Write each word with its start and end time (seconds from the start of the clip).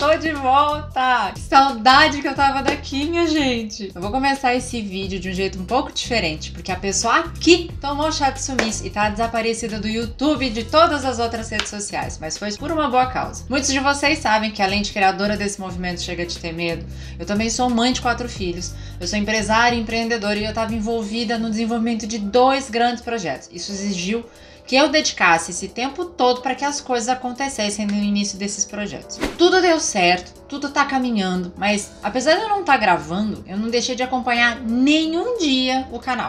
tô 0.00 0.16
de 0.16 0.32
volta! 0.32 1.30
Que 1.34 1.40
saudade 1.40 2.22
que 2.22 2.26
eu 2.26 2.34
tava 2.34 2.62
daqui, 2.62 3.04
minha 3.04 3.26
gente! 3.26 3.92
Eu 3.94 4.00
vou 4.00 4.10
começar 4.10 4.54
esse 4.54 4.80
vídeo 4.80 5.20
de 5.20 5.28
um 5.28 5.32
jeito 5.34 5.60
um 5.60 5.66
pouco 5.66 5.92
diferente, 5.92 6.52
porque 6.52 6.72
a 6.72 6.76
pessoa 6.76 7.18
aqui 7.18 7.70
tomou 7.82 8.10
chá 8.10 8.30
de 8.30 8.40
sumiço 8.40 8.86
e 8.86 8.88
tá 8.88 9.10
desaparecida 9.10 9.78
do 9.78 9.86
YouTube 9.86 10.46
e 10.46 10.48
de 10.48 10.64
todas 10.64 11.04
as 11.04 11.18
outras 11.18 11.50
redes 11.50 11.68
sociais, 11.68 12.16
mas 12.18 12.38
foi 12.38 12.50
por 12.56 12.72
uma 12.72 12.88
boa 12.88 13.08
causa. 13.08 13.44
Muitos 13.46 13.70
de 13.70 13.78
vocês 13.78 14.20
sabem 14.20 14.50
que 14.50 14.62
além 14.62 14.80
de 14.80 14.90
criadora 14.90 15.36
desse 15.36 15.60
movimento 15.60 16.00
Chega 16.00 16.24
de 16.24 16.38
Ter 16.38 16.54
Medo, 16.54 16.86
eu 17.18 17.26
também 17.26 17.50
sou 17.50 17.68
mãe 17.68 17.92
de 17.92 18.00
quatro 18.00 18.26
filhos, 18.26 18.72
eu 18.98 19.06
sou 19.06 19.18
empresária 19.18 19.76
e 19.76 19.80
empreendedora 19.80 20.38
e 20.38 20.46
eu 20.46 20.54
tava 20.54 20.74
envolvida 20.74 21.38
no 21.38 21.50
desenvolvimento 21.50 22.06
de 22.06 22.16
dois 22.16 22.70
grandes 22.70 23.02
projetos. 23.02 23.50
Isso 23.52 23.70
exigiu 23.70 24.24
que 24.70 24.76
eu 24.76 24.88
dedicasse 24.88 25.50
esse 25.50 25.66
tempo 25.66 26.04
todo 26.04 26.42
para 26.42 26.54
que 26.54 26.64
as 26.64 26.80
coisas 26.80 27.08
acontecessem 27.08 27.88
no 27.88 27.92
início 27.92 28.38
desses 28.38 28.64
projetos. 28.64 29.18
Tudo 29.36 29.60
deu 29.60 29.80
certo, 29.80 30.42
tudo 30.42 30.68
tá 30.68 30.84
caminhando, 30.84 31.52
mas 31.56 31.90
apesar 32.00 32.36
de 32.36 32.42
eu 32.42 32.48
não 32.48 32.60
estar 32.60 32.74
tá 32.74 32.78
gravando, 32.78 33.42
eu 33.48 33.56
não 33.56 33.68
deixei 33.68 33.96
de 33.96 34.04
acompanhar 34.04 34.60
nenhum 34.60 35.38
dia 35.38 35.88
o 35.90 35.98
canal. 35.98 36.28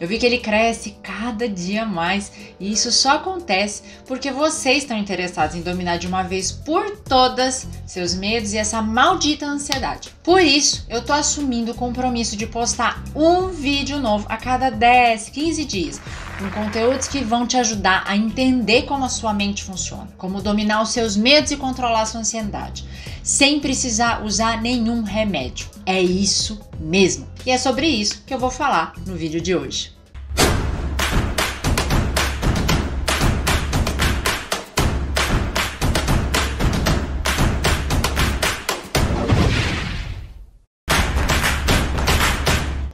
Eu 0.00 0.06
vi 0.06 0.18
que 0.18 0.26
ele 0.26 0.38
cresce 0.38 0.96
cada 1.02 1.48
dia 1.48 1.84
mais 1.84 2.30
e 2.60 2.70
isso 2.72 2.92
só 2.92 3.16
acontece 3.16 3.82
porque 4.06 4.30
vocês 4.30 4.84
estão 4.84 4.96
interessados 4.96 5.56
em 5.56 5.62
dominar 5.62 5.96
de 5.96 6.06
uma 6.06 6.22
vez 6.22 6.52
por 6.52 6.96
todas 6.98 7.66
seus 7.86 8.14
medos 8.14 8.52
e 8.52 8.58
essa 8.58 8.80
maldita 8.80 9.46
ansiedade. 9.46 10.10
Por 10.22 10.40
isso, 10.40 10.86
eu 10.88 11.04
tô 11.04 11.12
assumindo 11.12 11.72
o 11.72 11.74
compromisso 11.74 12.36
de 12.36 12.46
postar 12.46 13.02
um 13.14 13.48
vídeo 13.48 13.98
novo 13.98 14.26
a 14.28 14.36
cada 14.36 14.70
10, 14.70 15.28
15 15.30 15.64
dias, 15.64 16.00
com 16.38 16.50
conteúdos 16.50 17.06
que 17.06 17.20
vão 17.20 17.46
te 17.46 17.56
ajudar 17.56 18.02
a 18.06 18.16
entender 18.16 18.82
como 18.82 19.04
a 19.04 19.08
sua 19.08 19.32
mente 19.32 19.62
funciona, 19.62 20.08
como 20.18 20.42
dominar 20.42 20.82
os 20.82 20.90
seus 20.90 21.16
medos 21.16 21.50
e 21.50 21.56
controlar 21.56 22.02
a 22.02 22.06
sua 22.06 22.20
ansiedade, 22.20 22.84
sem 23.22 23.60
precisar 23.60 24.24
usar 24.24 24.60
nenhum 24.60 25.02
remédio. 25.02 25.68
É 25.86 26.00
isso 26.00 26.60
mesmo. 26.78 27.26
E 27.46 27.50
é 27.50 27.58
sobre 27.58 27.86
isso 27.86 28.22
que 28.26 28.34
eu 28.34 28.38
vou 28.38 28.50
falar 28.50 28.94
no 29.06 29.14
vídeo 29.14 29.40
de 29.40 29.54
hoje. 29.54 29.92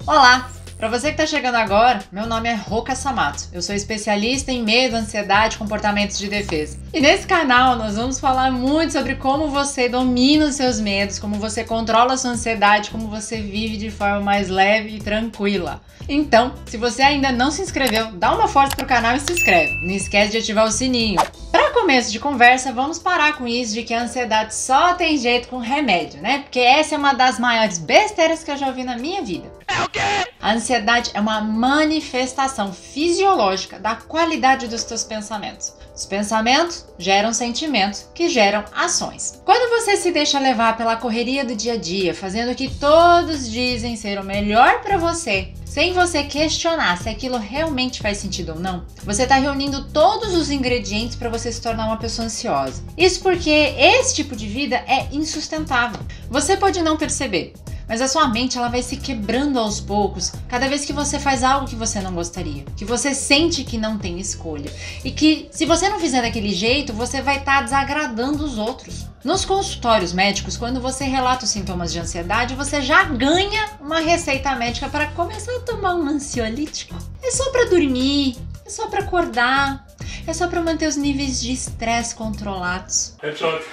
Olá, 0.07 0.51
para 0.81 0.89
você 0.89 1.09
que 1.09 1.23
está 1.23 1.27
chegando 1.27 1.57
agora, 1.57 2.03
meu 2.11 2.27
nome 2.27 2.49
é 2.49 2.55
Roca 2.55 2.95
Samato. 2.95 3.45
Eu 3.53 3.61
sou 3.61 3.75
especialista 3.75 4.51
em 4.51 4.63
medo, 4.63 4.97
ansiedade 4.97 5.57
e 5.57 5.59
comportamentos 5.59 6.19
de 6.19 6.27
defesa. 6.27 6.79
E 6.95 7.01
nesse 7.01 7.27
canal 7.27 7.77
nós 7.77 7.97
vamos 7.97 8.19
falar 8.19 8.51
muito 8.51 8.95
sobre 8.95 9.17
como 9.17 9.49
você 9.49 9.91
domina 9.91 10.47
os 10.47 10.55
seus 10.55 10.81
medos, 10.81 11.19
como 11.19 11.35
você 11.35 11.65
controla 11.65 12.15
a 12.15 12.17
sua 12.17 12.31
ansiedade, 12.31 12.89
como 12.89 13.09
você 13.09 13.43
vive 13.43 13.77
de 13.77 13.91
forma 13.91 14.21
mais 14.21 14.49
leve 14.49 14.97
e 14.97 15.01
tranquila. 15.01 15.83
Então, 16.09 16.55
se 16.65 16.79
você 16.79 17.03
ainda 17.03 17.31
não 17.31 17.51
se 17.51 17.61
inscreveu, 17.61 18.13
dá 18.13 18.35
uma 18.35 18.49
força 18.49 18.75
pro 18.75 18.87
canal 18.87 19.15
e 19.15 19.21
se 19.21 19.33
inscreve. 19.33 19.75
Não 19.83 19.95
esquece 19.95 20.33
de 20.33 20.39
ativar 20.39 20.65
o 20.65 20.73
sininho. 20.73 21.21
Para 21.53 21.71
começo 21.73 22.11
de 22.11 22.19
conversa, 22.19 22.73
vamos 22.73 22.99
parar 22.99 23.37
com 23.37 23.47
isso 23.47 23.75
de 23.75 23.83
que 23.83 23.93
a 23.93 24.03
ansiedade 24.03 24.55
só 24.55 24.95
tem 24.95 25.19
jeito 25.19 25.49
com 25.49 25.59
remédio, 25.59 26.23
né? 26.23 26.39
Porque 26.39 26.59
essa 26.59 26.95
é 26.95 26.99
uma 26.99 27.13
das 27.13 27.39
maiores 27.39 27.77
besteiras 27.77 28.43
que 28.43 28.51
eu 28.51 28.57
já 28.57 28.69
ouvi 28.69 28.83
na 28.83 28.97
minha 28.97 29.23
vida. 29.23 29.51
Quê? 29.93 30.31
A 30.41 30.55
ansiedade 30.55 31.11
é 31.13 31.21
uma 31.21 31.41
manifestação 31.43 32.73
fisiológica 32.73 33.79
da 33.79 33.95
qualidade 33.95 34.69
dos 34.69 34.85
teus 34.85 35.05
pensamentos. 35.05 35.75
Os 35.95 36.07
pensamentos 36.07 36.87
geram 36.99 37.31
sentimentos 37.31 38.09
que 38.15 38.29
geram 38.31 38.65
ações. 38.75 39.43
Quando 39.45 39.69
você 39.69 39.99
se 39.99 40.11
deixa 40.11 40.39
levar 40.39 40.79
pela 40.79 40.97
correria 40.97 41.45
do 41.45 41.55
dia 41.55 41.75
a 41.75 41.77
dia, 41.77 42.15
fazendo 42.15 42.53
o 42.53 42.55
que 42.55 42.75
todos 42.75 43.51
dizem 43.51 43.97
ser 43.97 44.19
o 44.19 44.25
melhor 44.25 44.81
para 44.81 44.97
você, 44.97 45.53
sem 45.67 45.93
você 45.93 46.25
questionar 46.25 46.97
se 46.97 47.11
aquilo 47.11 47.37
realmente 47.37 48.01
faz 48.01 48.17
sentido 48.17 48.53
ou 48.53 48.59
não, 48.59 48.87
você 49.05 49.25
está 49.25 49.35
reunindo 49.35 49.85
todos 49.89 50.35
os 50.35 50.51
ingredientes 50.51 51.17
para 51.17 51.29
você 51.29 51.53
se 51.53 51.61
tornar 51.61 51.87
uma 51.87 51.99
pessoa 51.99 52.25
ansiosa. 52.25 52.83
Isso 52.97 53.21
porque 53.21 53.51
esse 53.51 54.15
tipo 54.15 54.35
de 54.35 54.47
vida 54.47 54.83
é 54.89 55.07
insustentável. 55.13 56.01
Você 56.31 56.57
pode 56.57 56.81
não 56.81 56.97
perceber, 56.97 57.53
mas 57.91 58.01
a 58.01 58.07
sua 58.07 58.29
mente 58.29 58.57
ela 58.57 58.69
vai 58.69 58.85
se 58.85 58.97
quebrando 58.97 59.59
aos 59.59 59.81
poucos 59.81 60.33
cada 60.49 60.69
vez 60.69 60.85
que 60.85 60.93
você 60.93 61.19
faz 61.19 61.43
algo 61.43 61.67
que 61.67 61.75
você 61.75 62.01
não 62.01 62.15
gostaria, 62.15 62.65
que 62.77 62.85
você 62.85 63.13
sente 63.13 63.65
que 63.65 63.77
não 63.77 63.99
tem 63.99 64.21
escolha 64.21 64.73
e 65.05 65.11
que 65.11 65.49
se 65.51 65.67
você 65.67 65.89
não 65.89 65.99
fizer 65.99 66.23
daquele 66.23 66.55
jeito, 66.55 66.93
você 66.93 67.21
vai 67.21 67.39
estar 67.39 67.57
tá 67.57 67.63
desagradando 67.63 68.45
os 68.45 68.59
outros. 68.59 69.07
Nos 69.25 69.45
consultórios 69.45 70.13
médicos, 70.13 70.57
quando 70.57 70.81
você 70.81 71.03
relata 71.03 71.45
os 71.45 71.51
sintomas 71.51 71.93
de 71.93 71.99
ansiedade, 71.99 72.55
você 72.55 72.81
já 72.81 73.03
ganha 73.03 73.71
uma 73.81 73.99
receita 73.99 74.55
médica 74.55 74.89
para 74.89 75.09
começar 75.09 75.53
a 75.57 75.61
tomar 75.61 75.95
um 75.97 76.07
ansiolítico. 76.07 76.95
É 77.21 77.31
só 77.33 77.51
para 77.51 77.69
dormir, 77.69 78.39
é 78.65 78.71
só 78.71 78.87
para 78.87 79.01
acordar, 79.01 79.85
é 80.29 80.33
só 80.33 80.47
para 80.47 80.63
manter 80.63 80.87
os 80.87 80.97
níveis 80.97 81.41
de 81.43 81.53
estresse 81.53 82.15
controlados. 82.15 83.17
Headshot. 83.21 83.65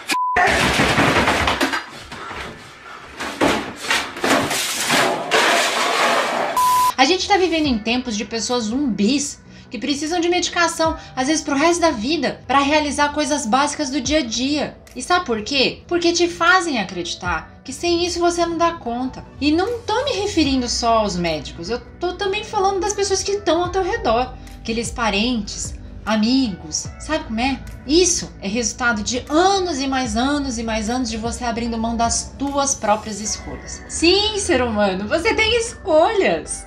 Gente 7.18 7.24
está 7.24 7.38
vivendo 7.38 7.66
em 7.66 7.80
tempos 7.80 8.16
de 8.16 8.24
pessoas 8.24 8.66
zumbis 8.66 9.40
que 9.72 9.80
precisam 9.80 10.20
de 10.20 10.30
medicação, 10.30 10.96
às 11.16 11.28
vezes 11.28 11.44
pro 11.44 11.56
resto 11.56 11.82
da 11.82 11.92
vida, 11.92 12.40
para 12.48 12.60
realizar 12.60 13.12
coisas 13.12 13.46
básicas 13.46 13.90
do 13.90 14.00
dia 14.00 14.20
a 14.20 14.24
dia. 14.24 14.78
E 14.96 15.02
sabe 15.02 15.26
por 15.26 15.42
quê? 15.42 15.82
Porque 15.88 16.14
te 16.14 16.28
fazem 16.28 16.80
acreditar 16.80 17.60
que 17.66 17.74
sem 17.74 18.06
isso 18.06 18.20
você 18.20 18.46
não 18.46 18.58
dá 18.58 18.74
conta. 18.74 19.26
E 19.42 19.52
não 19.52 19.80
tô 19.80 20.06
me 20.06 20.12
referindo 20.12 20.70
só 20.70 21.00
aos 21.00 21.18
médicos, 21.18 21.70
eu 21.70 21.82
tô 22.00 22.14
também 22.14 22.44
falando 22.44 22.80
das 22.80 22.94
pessoas 22.94 23.22
que 23.22 23.32
estão 23.32 23.64
ao 23.64 23.70
teu 23.70 23.84
redor, 23.84 24.34
aqueles 24.62 24.90
parentes, 24.90 25.74
amigos, 26.06 26.88
sabe 27.00 27.26
como 27.26 27.42
é? 27.42 27.60
Isso 27.86 28.32
é 28.42 28.48
resultado 28.48 29.04
de 29.04 29.26
anos 29.28 29.80
e 29.80 29.88
mais 29.88 30.16
anos 30.16 30.58
e 30.58 30.64
mais 30.64 30.90
anos 30.90 31.10
de 31.10 31.18
você 31.18 31.44
abrindo 31.44 31.78
mão 31.78 31.98
das 31.98 32.34
tuas 32.40 32.74
próprias 32.74 33.20
escolhas. 33.20 33.84
Sim, 33.90 34.38
ser 34.38 34.62
humano, 34.62 35.08
você 35.08 35.34
tem 35.34 35.58
escolhas. 35.58 36.66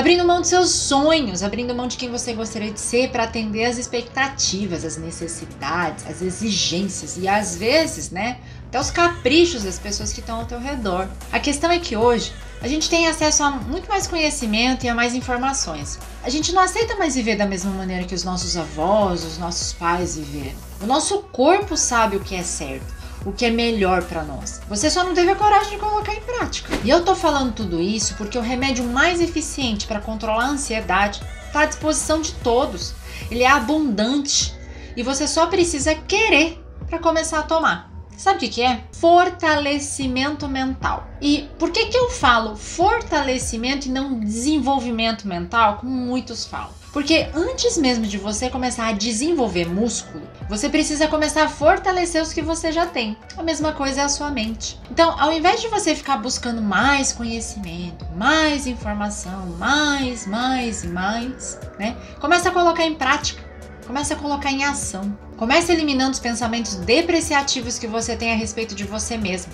Abrindo 0.00 0.24
mão 0.24 0.40
dos 0.40 0.48
seus 0.48 0.70
sonhos, 0.70 1.42
abrindo 1.42 1.74
mão 1.74 1.86
de 1.86 1.98
quem 1.98 2.10
você 2.10 2.32
gostaria 2.32 2.70
de 2.70 2.80
ser 2.80 3.10
para 3.10 3.24
atender 3.24 3.66
as 3.66 3.76
expectativas, 3.76 4.82
as 4.82 4.96
necessidades, 4.96 6.06
as 6.06 6.22
exigências 6.22 7.18
e 7.18 7.28
às 7.28 7.54
vezes, 7.54 8.10
né, 8.10 8.38
até 8.68 8.80
os 8.80 8.90
caprichos 8.90 9.62
das 9.62 9.78
pessoas 9.78 10.10
que 10.10 10.20
estão 10.20 10.38
ao 10.38 10.46
teu 10.46 10.58
redor. 10.58 11.06
A 11.30 11.38
questão 11.38 11.70
é 11.70 11.78
que 11.78 11.98
hoje 11.98 12.32
a 12.62 12.66
gente 12.66 12.88
tem 12.88 13.08
acesso 13.08 13.42
a 13.42 13.50
muito 13.50 13.90
mais 13.90 14.06
conhecimento 14.06 14.86
e 14.86 14.88
a 14.88 14.94
mais 14.94 15.14
informações. 15.14 15.98
A 16.22 16.30
gente 16.30 16.50
não 16.50 16.62
aceita 16.62 16.96
mais 16.96 17.14
viver 17.14 17.36
da 17.36 17.44
mesma 17.44 17.70
maneira 17.70 18.06
que 18.06 18.14
os 18.14 18.24
nossos 18.24 18.56
avós, 18.56 19.22
os 19.22 19.36
nossos 19.36 19.74
pais 19.74 20.16
viveram. 20.16 20.56
O 20.80 20.86
nosso 20.86 21.18
corpo 21.24 21.76
sabe 21.76 22.16
o 22.16 22.20
que 22.20 22.34
é 22.34 22.42
certo 22.42 22.99
o 23.24 23.32
que 23.32 23.44
é 23.44 23.50
melhor 23.50 24.02
para 24.02 24.24
nós. 24.24 24.60
Você 24.68 24.90
só 24.90 25.04
não 25.04 25.14
teve 25.14 25.30
a 25.30 25.36
coragem 25.36 25.70
de 25.70 25.76
colocar 25.78 26.14
em 26.14 26.20
prática. 26.20 26.78
E 26.84 26.90
eu 26.90 27.04
tô 27.04 27.14
falando 27.14 27.52
tudo 27.52 27.80
isso 27.80 28.14
porque 28.14 28.38
o 28.38 28.42
remédio 28.42 28.84
mais 28.84 29.20
eficiente 29.20 29.86
para 29.86 30.00
controlar 30.00 30.44
a 30.44 30.50
ansiedade 30.50 31.20
está 31.46 31.60
à 31.60 31.66
disposição 31.66 32.20
de 32.20 32.32
todos. 32.34 32.94
Ele 33.30 33.42
é 33.42 33.50
abundante 33.50 34.54
e 34.96 35.02
você 35.02 35.26
só 35.26 35.46
precisa 35.46 35.94
querer 35.94 36.62
para 36.88 36.98
começar 36.98 37.40
a 37.40 37.44
tomar. 37.44 37.90
Sabe 38.16 38.44
o 38.44 38.50
que, 38.50 38.62
é? 38.62 38.84
Fortalecimento 38.92 40.46
mental. 40.46 41.08
E 41.22 41.48
por 41.58 41.70
que, 41.70 41.86
que 41.86 41.96
eu 41.96 42.10
falo 42.10 42.54
fortalecimento 42.54 43.88
e 43.88 43.90
não 43.90 44.20
desenvolvimento 44.20 45.26
mental, 45.26 45.78
como 45.78 45.90
muitos 45.90 46.44
falam? 46.44 46.79
Porque 46.92 47.28
antes 47.34 47.78
mesmo 47.78 48.06
de 48.06 48.18
você 48.18 48.50
começar 48.50 48.88
a 48.88 48.92
desenvolver 48.92 49.68
músculo, 49.68 50.28
você 50.48 50.68
precisa 50.68 51.06
começar 51.06 51.44
a 51.44 51.48
fortalecer 51.48 52.20
os 52.20 52.32
que 52.32 52.42
você 52.42 52.72
já 52.72 52.84
tem. 52.84 53.16
A 53.36 53.42
mesma 53.42 53.72
coisa 53.72 54.00
é 54.00 54.04
a 54.04 54.08
sua 54.08 54.30
mente. 54.30 54.78
Então, 54.90 55.14
ao 55.20 55.32
invés 55.32 55.60
de 55.60 55.68
você 55.68 55.94
ficar 55.94 56.16
buscando 56.16 56.60
mais 56.60 57.12
conhecimento, 57.12 58.04
mais 58.16 58.66
informação, 58.66 59.46
mais, 59.58 60.26
mais 60.26 60.82
e 60.82 60.88
mais, 60.88 61.58
né? 61.78 61.96
Começa 62.20 62.48
a 62.48 62.52
colocar 62.52 62.84
em 62.84 62.94
prática. 62.94 63.48
Começa 63.86 64.14
a 64.14 64.16
colocar 64.16 64.50
em 64.50 64.64
ação. 64.64 65.16
Comece 65.36 65.72
eliminando 65.72 66.12
os 66.12 66.20
pensamentos 66.20 66.74
depreciativos 66.76 67.78
que 67.78 67.86
você 67.86 68.16
tem 68.16 68.32
a 68.32 68.36
respeito 68.36 68.74
de 68.74 68.84
você 68.84 69.16
mesmo. 69.16 69.52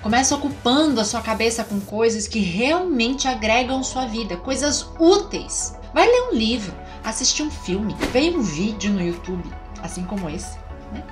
Comece 0.00 0.32
ocupando 0.32 1.00
a 1.00 1.04
sua 1.04 1.20
cabeça 1.20 1.64
com 1.64 1.80
coisas 1.80 2.28
que 2.28 2.38
realmente 2.38 3.26
agregam 3.26 3.82
sua 3.82 4.06
vida, 4.06 4.36
coisas 4.36 4.86
úteis. 4.98 5.77
Vai 5.92 6.06
ler 6.06 6.28
um 6.30 6.34
livro, 6.34 6.74
assistir 7.04 7.42
um 7.42 7.50
filme, 7.50 7.94
ver 8.12 8.36
um 8.36 8.42
vídeo 8.42 8.92
no 8.92 9.02
YouTube, 9.02 9.50
assim 9.82 10.04
como 10.04 10.28
esse. 10.28 10.58
Né? 10.92 11.02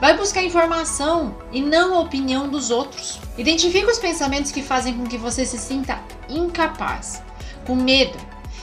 Vai 0.00 0.16
buscar 0.16 0.42
informação 0.42 1.36
e 1.52 1.60
não 1.60 1.94
a 1.94 2.00
opinião 2.00 2.48
dos 2.48 2.70
outros. 2.70 3.20
Identifique 3.36 3.86
os 3.86 3.98
pensamentos 3.98 4.52
que 4.52 4.62
fazem 4.62 4.94
com 4.94 5.04
que 5.04 5.18
você 5.18 5.44
se 5.44 5.58
sinta 5.58 5.98
incapaz, 6.28 7.22
com 7.66 7.74
medo, 7.74 8.18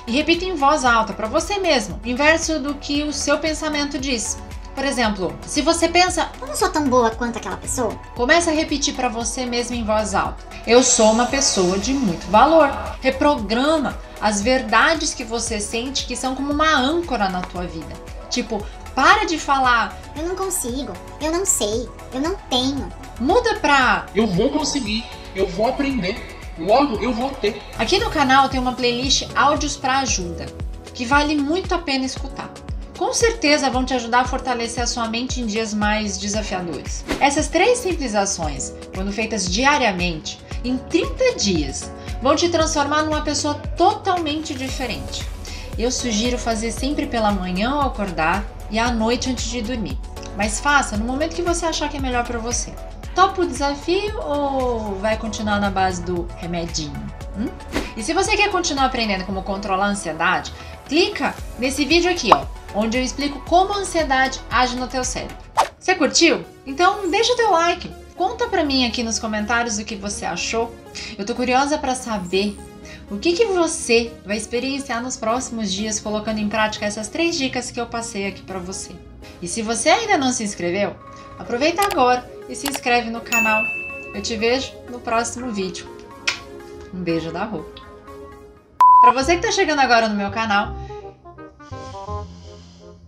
e 0.07 0.11
repita 0.11 0.45
em 0.45 0.55
voz 0.55 0.83
alta 0.83 1.13
para 1.13 1.27
você 1.27 1.59
mesmo, 1.59 1.99
inverso 2.03 2.59
do 2.59 2.75
que 2.75 3.03
o 3.03 3.13
seu 3.13 3.37
pensamento 3.37 3.99
diz. 3.99 4.37
Por 4.73 4.85
exemplo, 4.85 5.37
se 5.45 5.61
você 5.61 5.87
pensa, 5.87 6.31
Eu 6.41 6.47
não 6.47 6.55
sou 6.55 6.69
tão 6.69 6.87
boa 6.87 7.11
quanto 7.11 7.37
aquela 7.37 7.57
pessoa. 7.57 7.93
Começa 8.15 8.49
a 8.49 8.53
repetir 8.53 8.93
para 8.93 9.09
você 9.09 9.45
mesmo 9.45 9.75
em 9.75 9.83
voz 9.83 10.15
alta. 10.15 10.43
Eu 10.65 10.81
sou 10.81 11.11
uma 11.11 11.25
pessoa 11.25 11.77
de 11.77 11.93
muito 11.93 12.25
valor. 12.31 12.69
Reprograma 13.01 13.97
as 14.21 14.41
verdades 14.41 15.13
que 15.13 15.23
você 15.23 15.59
sente 15.59 16.05
que 16.05 16.15
são 16.15 16.35
como 16.35 16.53
uma 16.53 16.77
âncora 16.77 17.27
na 17.27 17.41
tua 17.41 17.63
vida. 17.63 17.93
Tipo, 18.29 18.65
para 18.95 19.25
de 19.25 19.37
falar, 19.39 19.97
Eu 20.15 20.27
não 20.27 20.35
consigo. 20.35 20.93
Eu 21.21 21.31
não 21.31 21.45
sei. 21.45 21.89
Eu 22.13 22.21
não 22.21 22.35
tenho. 22.49 22.91
muda 23.19 23.55
pra 23.55 24.05
Eu 24.13 24.27
vou 24.27 24.49
conseguir, 24.49 25.05
eu 25.35 25.47
vou 25.47 25.67
aprender, 25.67 26.15
logo 26.57 27.01
eu 27.01 27.13
vou 27.13 27.29
ter. 27.29 27.61
Aqui 27.77 27.97
no 27.99 28.09
canal 28.09 28.49
tem 28.49 28.59
uma 28.59 28.73
playlist 28.73 29.27
Áudios 29.35 29.77
para 29.77 29.99
Ajuda, 29.99 30.45
que 30.93 31.05
vale 31.05 31.35
muito 31.35 31.73
a 31.73 31.79
pena 31.79 32.05
escutar. 32.05 32.51
Com 32.97 33.13
certeza 33.13 33.69
vão 33.69 33.83
te 33.83 33.93
ajudar 33.93 34.19
a 34.21 34.25
fortalecer 34.25 34.83
a 34.83 34.87
sua 34.87 35.07
mente 35.07 35.41
em 35.41 35.45
dias 35.47 35.73
mais 35.73 36.17
desafiadores. 36.17 37.03
Essas 37.19 37.47
três 37.47 37.79
simples 37.79 38.13
ações, 38.13 38.73
quando 38.93 39.11
feitas 39.11 39.49
diariamente, 39.49 40.39
em 40.63 40.77
30 40.77 41.35
dias, 41.35 41.91
vão 42.21 42.35
te 42.35 42.49
transformar 42.49 43.03
numa 43.03 43.21
pessoa 43.21 43.55
totalmente 43.75 44.53
diferente. 44.53 45.27
Eu 45.77 45.91
sugiro 45.91 46.37
fazer 46.37 46.71
sempre 46.71 47.07
pela 47.07 47.31
manhã 47.31 47.71
ao 47.71 47.81
acordar 47.81 48.43
e 48.69 48.77
à 48.77 48.91
noite 48.91 49.29
antes 49.29 49.45
de 49.45 49.61
dormir. 49.61 49.97
Mas 50.37 50.59
faça 50.59 50.95
no 50.95 51.05
momento 51.05 51.35
que 51.35 51.41
você 51.41 51.65
achar 51.65 51.89
que 51.89 51.97
é 51.97 51.99
melhor 51.99 52.25
para 52.25 52.39
você. 52.39 52.73
Topa 53.15 53.41
o 53.41 53.45
desafio 53.45 54.17
ou 54.21 54.95
vai 54.99 55.17
continuar 55.17 55.59
na 55.59 55.69
base 55.69 56.01
do 56.03 56.27
remedinho? 56.37 56.93
Hum? 57.37 57.49
E 57.97 58.03
se 58.03 58.13
você 58.13 58.37
quer 58.37 58.49
continuar 58.49 58.85
aprendendo 58.85 59.25
como 59.25 59.43
controlar 59.43 59.87
a 59.87 59.89
ansiedade, 59.89 60.53
clica 60.87 61.35
nesse 61.59 61.83
vídeo 61.83 62.09
aqui, 62.09 62.29
ó, 62.33 62.45
onde 62.73 62.97
eu 62.97 63.03
explico 63.03 63.39
como 63.41 63.73
a 63.73 63.77
ansiedade 63.77 64.39
age 64.49 64.77
no 64.77 64.87
teu 64.87 65.03
cérebro. 65.03 65.35
Você 65.77 65.95
curtiu? 65.95 66.45
Então 66.65 67.09
deixa 67.09 67.33
o 67.33 67.35
teu 67.35 67.51
like. 67.51 67.91
Conta 68.21 68.47
pra 68.47 68.63
mim 68.63 68.85
aqui 68.85 69.01
nos 69.01 69.17
comentários 69.17 69.79
o 69.79 69.83
que 69.83 69.95
você 69.95 70.25
achou. 70.25 70.71
Eu 71.17 71.25
tô 71.25 71.33
curiosa 71.33 71.75
para 71.79 71.95
saber 71.95 72.55
o 73.09 73.17
que, 73.17 73.33
que 73.33 73.45
você 73.45 74.13
vai 74.23 74.37
experienciar 74.37 75.01
nos 75.01 75.17
próximos 75.17 75.73
dias 75.73 75.99
colocando 75.99 76.37
em 76.37 76.47
prática 76.47 76.85
essas 76.85 77.07
três 77.07 77.35
dicas 77.35 77.71
que 77.71 77.81
eu 77.81 77.87
passei 77.87 78.27
aqui 78.27 78.43
para 78.43 78.59
você. 78.59 78.91
E 79.41 79.47
se 79.47 79.63
você 79.63 79.89
ainda 79.89 80.19
não 80.19 80.31
se 80.31 80.43
inscreveu, 80.43 80.95
aproveita 81.39 81.81
agora 81.83 82.23
e 82.47 82.53
se 82.53 82.69
inscreve 82.69 83.09
no 83.09 83.21
canal. 83.21 83.63
Eu 84.13 84.21
te 84.21 84.37
vejo 84.37 84.71
no 84.91 84.99
próximo 84.99 85.51
vídeo. 85.51 85.89
Um 86.93 87.01
beijo 87.01 87.31
da 87.31 87.43
Rô. 87.43 87.65
Para 89.01 89.13
você 89.13 89.35
que 89.35 89.41
tá 89.41 89.51
chegando 89.51 89.79
agora 89.79 90.07
no 90.07 90.13
meu 90.13 90.29
canal, 90.29 90.75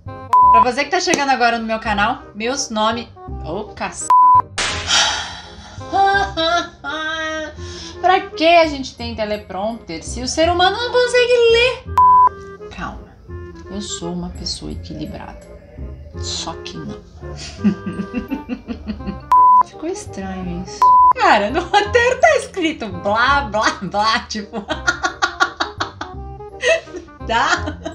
Pra 0.05 0.61
você 0.63 0.83
que 0.83 0.89
tá 0.91 0.99
chegando 0.99 1.29
agora 1.29 1.59
no 1.59 1.67
meu 1.67 1.79
canal, 1.79 2.23
meus 2.33 2.71
nome. 2.71 3.07
Ô, 3.45 3.71
oh. 3.71 4.22
pra 8.01 8.21
que 8.21 8.45
a 8.45 8.65
gente 8.67 8.95
tem 8.95 9.15
teleprompter 9.15 10.03
se 10.03 10.21
o 10.21 10.27
ser 10.27 10.49
humano 10.49 10.77
não 10.77 10.91
consegue 10.91 11.33
ler? 11.51 11.83
Calma, 12.75 13.15
eu 13.71 13.81
sou 13.81 14.13
uma 14.13 14.29
pessoa 14.29 14.71
equilibrada. 14.71 15.51
Só 16.19 16.53
que 16.63 16.77
não. 16.77 17.01
Ficou 19.65 19.89
estranho 19.89 20.63
isso. 20.65 20.79
Cara, 21.15 21.49
no 21.49 21.61
roteiro 21.61 22.19
tá 22.19 22.37
escrito 22.37 22.87
blá 22.87 23.41
blá 23.41 23.79
blá, 23.81 24.19
tipo. 24.27 24.61
tá? 27.27 27.92